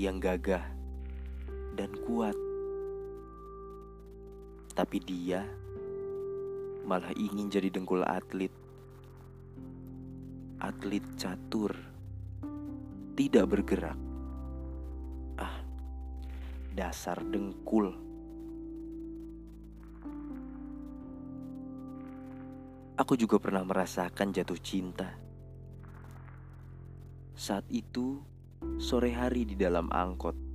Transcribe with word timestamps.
yang 0.00 0.16
gagah 0.16 0.71
dan 1.82 1.98
kuat. 2.06 2.38
Tapi 4.70 5.02
dia 5.02 5.42
malah 6.86 7.10
ingin 7.18 7.50
jadi 7.50 7.74
dengkul 7.74 8.06
atlet. 8.06 8.54
Atlet 10.62 11.02
catur. 11.18 11.74
Tidak 13.18 13.44
bergerak. 13.50 13.98
Ah, 15.42 15.58
dasar 16.70 17.18
dengkul. 17.18 17.90
Aku 22.94 23.18
juga 23.18 23.42
pernah 23.42 23.66
merasakan 23.66 24.30
jatuh 24.30 24.60
cinta. 24.62 25.18
Saat 27.34 27.66
itu, 27.74 28.22
sore 28.78 29.10
hari 29.10 29.42
di 29.42 29.58
dalam 29.58 29.90
angkot 29.90 30.51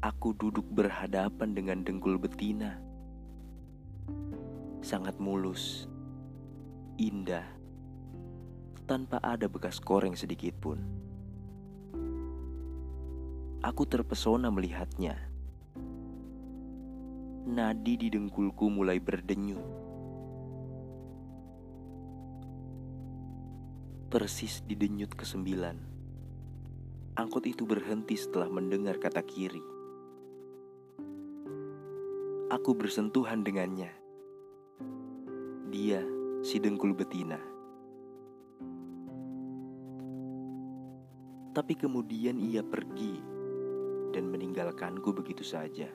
aku 0.00 0.32
duduk 0.32 0.64
berhadapan 0.72 1.52
dengan 1.52 1.84
dengkul 1.84 2.16
betina. 2.16 2.80
Sangat 4.80 5.20
mulus, 5.20 5.84
indah, 6.96 7.44
tanpa 8.88 9.20
ada 9.20 9.44
bekas 9.44 9.76
koreng 9.76 10.16
sedikit 10.16 10.56
pun. 10.56 10.80
Aku 13.60 13.84
terpesona 13.84 14.48
melihatnya. 14.48 15.20
Nadi 17.44 18.00
di 18.00 18.08
dengkulku 18.08 18.72
mulai 18.72 18.96
berdenyut. 18.96 19.60
Persis 24.08 24.64
di 24.64 24.74
denyut 24.80 25.12
kesembilan, 25.12 25.76
angkot 27.20 27.44
itu 27.46 27.68
berhenti 27.68 28.16
setelah 28.16 28.48
mendengar 28.48 28.96
kata 28.96 29.22
kiri 29.22 29.79
aku 32.50 32.74
bersentuhan 32.74 33.46
dengannya. 33.46 33.94
Dia 35.70 36.02
si 36.42 36.58
dengkul 36.58 36.98
betina. 36.98 37.38
Tapi 41.54 41.78
kemudian 41.78 42.42
ia 42.42 42.66
pergi 42.66 43.22
dan 44.10 44.26
meninggalkanku 44.26 45.14
begitu 45.14 45.46
saja. 45.46 45.86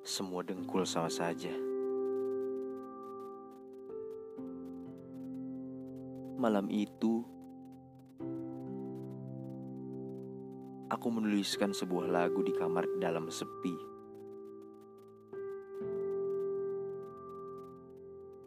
Semua 0.00 0.40
dengkul 0.40 0.88
sama 0.88 1.12
saja. 1.12 1.52
Malam 6.40 6.68
itu, 6.72 7.24
aku 10.94 11.10
menuliskan 11.10 11.74
sebuah 11.74 12.06
lagu 12.06 12.46
di 12.46 12.54
kamar 12.54 12.86
dalam 13.02 13.26
sepi. 13.26 13.74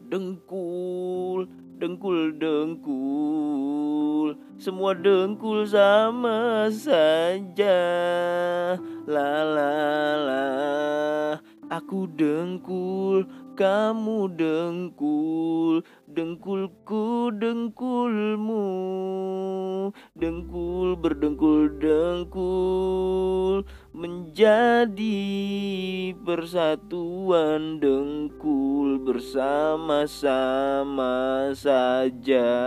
Dengkul, 0.08 1.44
dengkul, 1.76 2.40
dengkul, 2.40 4.40
semua 4.56 4.96
dengkul 4.96 5.68
sama 5.68 6.72
saja. 6.72 7.84
La 9.04 9.44
la 9.44 9.76
la, 10.16 10.48
aku 11.78 12.10
dengkul, 12.18 13.30
kamu 13.54 14.34
dengkul, 14.34 15.86
dengkulku 16.10 17.30
dengkulmu, 17.38 18.66
dengkul 20.18 20.98
berdengkul 20.98 21.70
dengkul 21.78 23.62
menjadi 23.94 25.22
persatuan 26.26 27.78
dengkul 27.78 28.98
bersama-sama 29.06 31.54
saja. 31.54 32.58